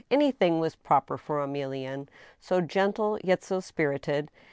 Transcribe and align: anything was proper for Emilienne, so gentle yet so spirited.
anything 0.09 0.59
was 0.59 0.75
proper 0.77 1.15
for 1.15 1.45
Emilienne, 1.45 2.07
so 2.39 2.59
gentle 2.59 3.19
yet 3.23 3.43
so 3.43 3.59
spirited. 3.59 4.31